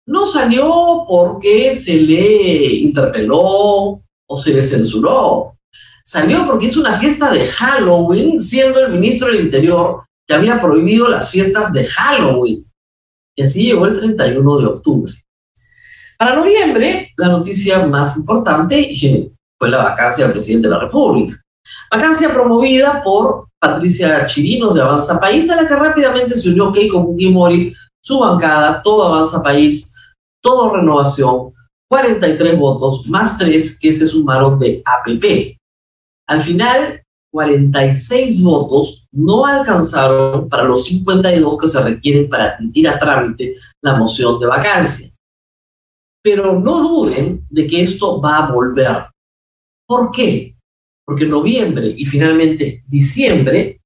no 0.07 0.27
salió 0.27 1.05
porque 1.07 1.73
se 1.73 2.01
le 2.01 2.65
interpeló 2.77 4.01
o 4.27 4.37
se 4.37 4.55
le 4.55 4.63
censuró. 4.63 5.57
Salió 6.05 6.47
porque 6.47 6.67
es 6.67 6.77
una 6.77 6.99
fiesta 6.99 7.31
de 7.31 7.45
Halloween, 7.45 8.41
siendo 8.41 8.81
el 8.81 8.93
ministro 8.93 9.29
del 9.29 9.45
Interior 9.45 10.03
que 10.31 10.37
había 10.37 10.61
prohibido 10.61 11.09
las 11.09 11.29
fiestas 11.29 11.73
de 11.73 11.83
Halloween. 11.83 12.65
Y 13.37 13.43
así 13.43 13.65
llegó 13.65 13.87
el 13.87 13.99
31 13.99 14.59
de 14.59 14.67
octubre. 14.67 15.13
Para 16.17 16.37
noviembre, 16.37 17.11
la 17.17 17.27
noticia 17.27 17.85
más 17.89 18.17
importante 18.17 18.93
fue 19.59 19.69
la 19.69 19.79
vacancia 19.79 20.23
del 20.25 20.33
presidente 20.33 20.69
de 20.69 20.75
la 20.75 20.83
República. 20.83 21.35
Vacancia 21.91 22.33
promovida 22.33 23.03
por 23.03 23.49
Patricia 23.59 24.25
Chirinos 24.27 24.73
de 24.73 24.83
Avanza 24.83 25.19
País, 25.19 25.51
a 25.51 25.61
la 25.61 25.67
que 25.67 25.75
rápidamente 25.75 26.35
se 26.35 26.49
unió 26.49 26.71
Keiko 26.71 27.05
Fujimori, 27.05 27.75
su 28.01 28.21
bancada, 28.21 28.81
todo 28.83 29.13
Avanza 29.13 29.43
País, 29.43 29.93
todo 30.41 30.77
Renovación, 30.77 31.53
43 31.89 32.57
votos, 32.57 33.05
más 33.09 33.37
3 33.37 33.81
que 33.81 33.93
se 33.93 34.07
sumaron 34.07 34.61
de 34.61 34.81
APP. 34.85 35.59
Al 36.29 36.41
final, 36.41 37.03
46 37.33 38.43
votos 38.43 39.09
no 39.13 39.47
alcanzaron 39.47 40.49
para 40.49 40.65
los 40.65 40.85
52 40.85 41.59
que 41.59 41.69
se 41.69 41.83
requieren 41.83 42.29
para 42.29 42.55
admitir 42.55 42.89
a 42.89 42.99
trámite 42.99 43.55
la 43.81 43.97
moción 43.97 44.41
de 44.41 44.47
vacancia. 44.47 45.11
Pero 46.23 46.59
no 46.59 46.83
duden 46.83 47.47
de 47.49 47.67
que 47.67 47.83
esto 47.83 48.21
va 48.21 48.39
a 48.39 48.53
volver. 48.53 49.07
¿Por 49.87 50.11
qué? 50.11 50.57
porque 51.11 51.27
noviembre 51.27 51.93
y 51.97 52.07
finalmente 52.07 52.85
diciembre 52.87 53.81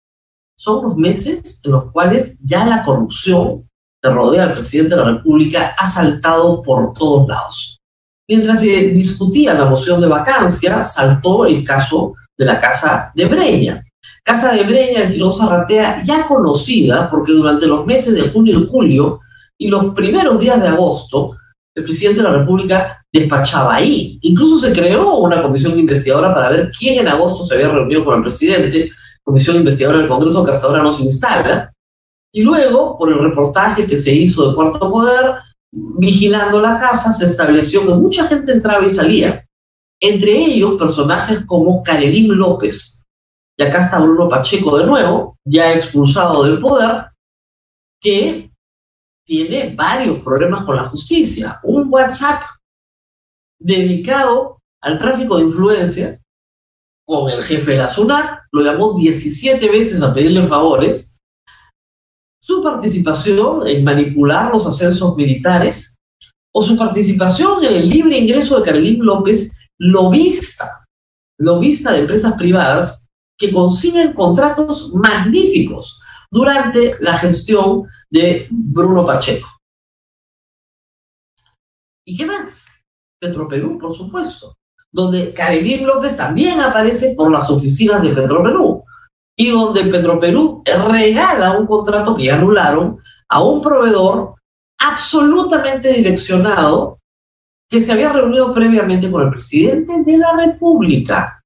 son 0.55 0.85
los 0.85 0.97
meses 0.99 1.63
en 1.65 1.71
los 1.71 1.91
cuales 1.91 2.39
ya 2.45 2.67
la 2.67 2.83
corrupción 2.83 3.67
que 4.03 4.11
rodea 4.11 4.45
al 4.45 4.53
presidente 4.53 4.95
de 4.95 5.01
la 5.01 5.11
República 5.13 5.75
ha 5.79 5.87
saltado 5.87 6.61
por 6.61 6.93
todos 6.93 7.27
lados. 7.27 7.79
Mientras 8.29 8.61
se 8.61 8.89
discutía 8.89 9.55
la 9.55 9.65
moción 9.65 10.03
de 10.03 10.09
vacancia, 10.09 10.83
saltó 10.83 11.47
el 11.47 11.65
caso 11.65 12.13
de 12.37 12.45
la 12.45 12.59
Casa 12.59 13.13
de 13.15 13.27
Breña. 13.27 13.85
Casa 14.23 14.53
de 14.53 14.65
Breña 14.65 15.03
en 15.03 15.13
Girón 15.13 15.33
Zarratea, 15.33 16.03
ya 16.03 16.27
conocida 16.27 17.11
porque 17.11 17.33
durante 17.33 17.67
los 17.67 17.85
meses 17.87 18.15
de 18.15 18.31
junio 18.31 18.61
y 18.61 18.67
julio 18.67 19.21
y 19.59 19.69
los 19.69 19.95
primeros 19.95 20.41
días 20.41 20.61
de 20.61 20.69
agosto, 20.69 21.37
el 21.75 21.85
presidente 21.85 22.23
de 22.23 22.29
la 22.29 22.39
República 22.39 23.05
despachaba 23.13 23.75
ahí. 23.75 24.19
Incluso 24.23 24.59
se 24.59 24.73
creó 24.73 25.19
una 25.19 25.43
comisión 25.43 25.79
investigadora 25.79 26.33
para 26.33 26.51
ver 26.51 26.71
quién 26.77 27.01
en 27.01 27.09
agosto 27.09 27.45
se 27.45 27.55
había 27.55 27.69
reunido 27.69 28.05
con 28.05 28.17
el 28.17 28.23
presidente, 28.23 28.91
comisión 29.23 29.57
investigadora 29.57 30.01
del 30.01 30.09
Congreso 30.09 30.45
que 30.45 30.53
hasta 30.53 30.67
ahora 30.67 30.83
no 30.83 30.93
se 30.93 31.03
instala. 31.03 31.73
Y 32.33 32.43
luego, 32.43 32.99
por 32.99 33.13
el 33.13 33.19
reportaje 33.19 33.87
que 33.87 33.97
se 33.97 34.13
hizo 34.13 34.49
de 34.49 34.55
Cuarto 34.57 34.91
Poder, 34.91 35.37
vigilando 35.71 36.61
la 36.61 36.77
casa, 36.77 37.13
se 37.13 37.25
estableció 37.25 37.87
que 37.87 37.95
mucha 37.95 38.27
gente 38.27 38.53
entraba 38.53 38.85
y 38.85 38.89
salía. 38.89 39.45
Entre 40.01 40.31
ellos, 40.33 40.79
personajes 40.79 41.43
como 41.47 41.83
Karelim 41.83 42.33
López. 42.33 43.05
Y 43.57 43.63
acá 43.63 43.81
está 43.81 44.01
Bruno 44.01 44.29
Pacheco 44.29 44.77
de 44.79 44.87
nuevo, 44.87 45.37
ya 45.45 45.73
expulsado 45.73 46.45
del 46.45 46.61
poder, 46.61 47.07
que 48.01 48.51
tiene 49.27 49.75
varios 49.75 50.21
problemas 50.21 50.63
con 50.63 50.77
la 50.77 50.85
justicia. 50.85 51.61
Un 51.63 51.87
WhatsApp 51.89 52.43
dedicado 53.59 54.59
al 54.83 54.99
tráfico 54.99 55.37
de 55.37 55.45
influencia 55.45 56.21
con 57.07 57.31
el 57.31 57.43
jefe 57.43 57.73
de 57.73 57.77
la 57.79 57.91
SUNAT, 57.91 58.41
lo 58.53 58.63
llamó 58.63 58.95
17 58.95 59.69
veces 59.69 60.03
a 60.03 60.13
pedirle 60.13 60.47
favores, 60.47 61.19
su 62.41 62.63
participación 62.63 63.67
en 63.67 63.85
manipular 63.85 64.53
los 64.53 64.67
ascensos 64.67 65.17
militares 65.17 65.97
o 66.53 66.63
su 66.63 66.77
participación 66.77 67.65
en 67.65 67.75
el 67.75 67.89
libre 67.89 68.19
ingreso 68.19 68.59
de 68.59 68.65
Carolín 68.65 69.03
López, 69.03 69.54
lobista, 69.79 70.87
lobista 71.39 71.93
de 71.93 72.01
empresas 72.01 72.35
privadas 72.35 73.09
que 73.39 73.53
consiguen 73.53 74.13
contratos 74.13 74.93
magníficos 74.95 76.01
durante 76.31 76.97
la 77.01 77.17
gestión 77.17 77.85
de 78.11 78.49
Bruno 78.51 79.05
Pacheco. 79.05 79.49
¿Y 82.07 82.17
qué 82.17 82.27
más? 82.27 82.67
Petroperú, 83.21 83.79
por 83.79 83.95
supuesto, 83.95 84.57
donde 84.93 85.33
Karelim 85.33 85.85
López 85.85 86.17
también 86.17 86.61
aparece 86.61 87.15
por 87.17 87.31
las 87.31 87.51
oficinas 87.51 88.03
de 88.03 88.11
Petroperú 88.11 88.85
y 89.37 89.51
donde 89.51 89.85
Petroperú 89.85 90.63
regala 90.89 91.59
un 91.59 91.67
contrato 91.67 92.15
que 92.15 92.25
ya 92.25 92.37
anularon 92.37 92.99
a 93.29 93.43
un 93.43 93.63
proveedor 93.63 94.35
absolutamente 94.79 95.93
direccionado 95.93 96.99
que 97.75 97.81
se 97.81 97.91
había 97.91 98.13
reunido 98.13 98.55
previamente 98.55 99.11
con 99.11 99.25
el 99.25 99.31
presidente 99.31 100.05
de 100.05 100.17
la 100.17 100.33
República. 100.37 101.43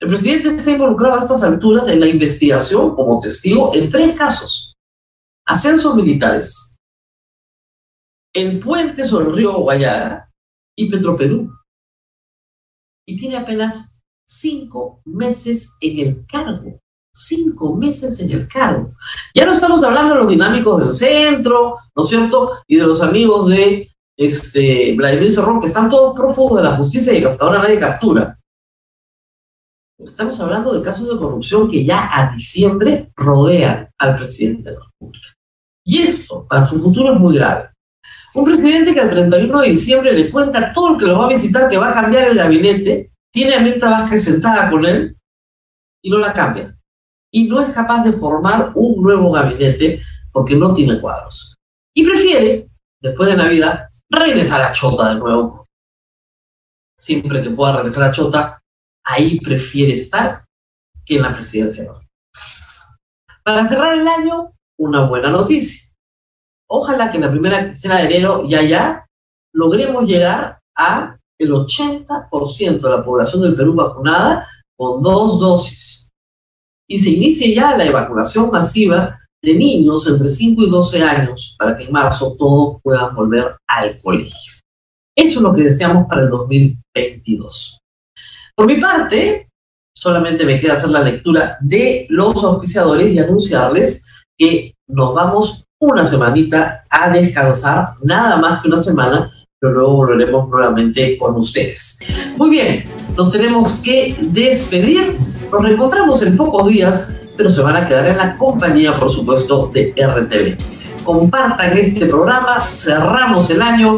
El 0.00 0.08
presidente 0.08 0.48
está 0.48 0.70
involucrado 0.70 1.16
a 1.16 1.20
estas 1.20 1.42
alturas 1.42 1.88
en 1.88 2.00
la 2.00 2.06
investigación 2.06 2.96
como 2.96 3.20
testigo 3.20 3.74
en 3.74 3.90
tres 3.90 4.16
casos. 4.16 4.74
Ascensos 5.44 5.94
militares, 5.94 6.78
el 8.34 8.58
puente 8.58 9.04
sobre 9.04 9.26
el 9.26 9.36
río 9.36 9.52
Guayara 9.58 10.30
y 10.74 10.88
Petroperú. 10.88 11.52
Y 13.06 13.18
tiene 13.18 13.36
apenas 13.36 14.00
cinco 14.26 15.02
meses 15.04 15.72
en 15.82 15.98
el 15.98 16.26
cargo. 16.26 16.80
Cinco 17.12 17.74
meses 17.74 18.18
en 18.20 18.30
el 18.30 18.48
cargo. 18.48 18.94
Ya 19.34 19.44
no 19.44 19.52
estamos 19.52 19.82
hablando 19.82 20.14
de 20.14 20.20
los 20.20 20.30
dinámicos 20.30 20.80
del 20.80 20.88
centro, 20.88 21.74
¿no 21.94 22.02
es 22.02 22.08
cierto? 22.08 22.52
Y 22.66 22.76
de 22.76 22.86
los 22.86 23.02
amigos 23.02 23.50
de 23.50 23.90
este, 24.16 24.94
Vladimir 24.96 25.30
Cerrón, 25.30 25.60
que 25.60 25.66
están 25.66 25.90
todos 25.90 26.14
prófugos 26.14 26.58
de 26.58 26.68
la 26.68 26.76
justicia 26.76 27.12
y 27.12 27.20
que 27.20 27.26
hasta 27.26 27.44
ahora 27.44 27.62
nadie 27.62 27.78
captura. 27.78 28.38
Estamos 29.98 30.38
hablando 30.40 30.72
del 30.72 30.82
caso 30.82 31.10
de 31.12 31.18
corrupción 31.18 31.68
que 31.68 31.84
ya 31.84 32.08
a 32.12 32.32
diciembre 32.32 33.10
rodea 33.16 33.90
al 33.98 34.16
presidente 34.16 34.70
de 34.70 34.76
la 34.76 34.84
República. 34.84 35.28
Y 35.84 36.02
esto 36.02 36.46
para 36.46 36.66
su 36.66 36.80
futuro 36.80 37.14
es 37.14 37.20
muy 37.20 37.34
grave. 37.34 37.70
Un 38.34 38.44
presidente 38.44 38.92
que 38.92 39.00
al 39.00 39.08
31 39.08 39.60
de 39.60 39.68
diciembre 39.68 40.12
le 40.12 40.30
cuenta 40.30 40.58
a 40.58 40.72
todo 40.72 40.92
el 40.92 40.98
que 40.98 41.06
lo 41.06 41.18
va 41.18 41.26
a 41.26 41.30
visitar 41.30 41.68
que 41.68 41.78
va 41.78 41.88
a 41.88 41.94
cambiar 41.94 42.28
el 42.28 42.36
gabinete, 42.36 43.12
tiene 43.32 43.54
a 43.54 43.60
Mirta 43.60 43.88
Vázquez 43.88 44.24
sentada 44.24 44.70
con 44.70 44.84
él 44.84 45.16
y 46.02 46.10
no 46.10 46.18
la 46.18 46.32
cambia. 46.32 46.76
Y 47.32 47.48
no 47.48 47.60
es 47.60 47.70
capaz 47.70 48.04
de 48.04 48.12
formar 48.12 48.72
un 48.74 49.02
nuevo 49.02 49.30
gabinete 49.30 50.02
porque 50.30 50.54
no 50.54 50.74
tiene 50.74 51.00
cuadros. 51.00 51.56
Y 51.94 52.04
prefiere, 52.04 52.68
después 53.00 53.30
de 53.30 53.36
Navidad, 53.36 53.88
regresar 54.10 54.62
a 54.62 54.72
Chota 54.72 55.14
de 55.14 55.20
nuevo. 55.20 55.66
Siempre 56.98 57.42
que 57.42 57.50
pueda 57.50 57.76
regresar 57.76 58.04
a 58.04 58.10
Chota, 58.10 58.62
ahí 59.04 59.38
prefiere 59.40 59.94
estar 59.94 60.44
que 61.04 61.16
en 61.16 61.22
la 61.22 61.32
presidencia. 61.32 61.92
Para 63.44 63.68
cerrar 63.68 63.94
el 63.94 64.08
año, 64.08 64.52
una 64.78 65.06
buena 65.06 65.30
noticia 65.30 65.86
ojalá 66.68 67.08
que 67.08 67.16
en 67.16 67.22
la 67.22 67.30
primera 67.30 67.64
quincena 67.64 67.98
de 67.98 68.04
enero 68.06 68.48
ya 68.48 68.62
ya 68.62 69.06
logremos 69.52 70.06
llegar 70.06 70.58
a 70.76 71.16
el 71.38 71.50
80% 71.50 72.80
de 72.80 72.90
la 72.90 73.04
población 73.04 73.42
del 73.42 73.56
Perú 73.56 73.74
vacunada 73.74 74.48
con 74.76 75.02
dos 75.02 75.38
dosis. 75.38 76.10
Y 76.88 76.98
se 76.98 77.10
inicie 77.10 77.54
ya 77.54 77.76
la 77.76 77.90
vacunación 77.90 78.50
masiva 78.50 79.18
de 79.42 79.54
niños 79.54 80.06
entre 80.08 80.28
5 80.28 80.62
y 80.62 80.70
12 80.70 81.02
años 81.02 81.54
para 81.58 81.76
que 81.76 81.84
en 81.84 81.92
marzo 81.92 82.34
todos 82.38 82.78
puedan 82.82 83.14
volver 83.14 83.56
al 83.66 83.98
colegio. 83.98 84.52
Eso 85.16 85.38
es 85.38 85.42
lo 85.42 85.54
que 85.54 85.62
deseamos 85.62 86.06
para 86.08 86.22
el 86.22 86.30
2022. 86.30 87.78
Por 88.54 88.66
mi 88.66 88.76
parte, 88.76 89.48
solamente 89.94 90.44
me 90.44 90.58
queda 90.58 90.74
hacer 90.74 90.90
la 90.90 91.02
lectura 91.02 91.56
de 91.60 92.06
los 92.10 92.42
auspiciadores 92.44 93.12
y 93.12 93.18
anunciarles 93.18 94.06
que 94.38 94.74
nos 94.88 95.14
vamos 95.14 95.64
una 95.78 96.06
semanita 96.06 96.84
a 96.88 97.10
descansar, 97.10 97.94
nada 98.02 98.36
más 98.36 98.62
que 98.62 98.68
una 98.68 98.78
semana, 98.78 99.30
pero 99.60 99.74
luego 99.74 99.96
volveremos 99.96 100.48
nuevamente 100.48 101.18
con 101.18 101.36
ustedes. 101.36 102.00
Muy 102.36 102.50
bien, 102.50 102.88
nos 103.16 103.30
tenemos 103.30 103.76
que 103.76 104.16
despedir. 104.20 105.16
Nos 105.50 105.62
reencontramos 105.62 106.22
en 106.22 106.36
pocos 106.36 106.68
días, 106.68 107.14
pero 107.36 107.50
se 107.50 107.62
van 107.62 107.76
a 107.76 107.86
quedar 107.86 108.06
en 108.06 108.16
la 108.16 108.36
compañía, 108.36 108.94
por 108.94 109.10
supuesto, 109.10 109.70
de 109.72 109.94
RTV. 109.96 111.04
Compartan 111.04 111.76
este 111.76 112.06
programa, 112.06 112.60
cerramos 112.60 113.48
el 113.50 113.62
año 113.62 113.96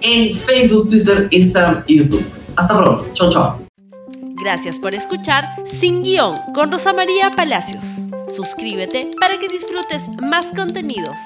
en 0.00 0.34
Facebook, 0.34 0.88
Twitter, 0.88 1.28
Instagram 1.30 1.84
y 1.86 1.98
YouTube. 1.98 2.24
Hasta 2.56 2.76
pronto. 2.76 3.06
Chao, 3.12 3.30
chao. 3.30 3.58
Gracias 4.42 4.78
por 4.78 4.94
escuchar 4.94 5.44
Sin 5.80 6.02
Guión 6.02 6.34
con 6.54 6.70
Rosa 6.70 6.92
María 6.92 7.30
Palacios. 7.30 7.82
Suscríbete 8.28 9.10
para 9.20 9.38
que 9.38 9.48
disfrutes 9.48 10.08
más 10.20 10.52
contenidos. 10.54 11.18